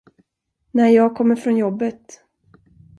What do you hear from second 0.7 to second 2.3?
När jag kommer från jobbet.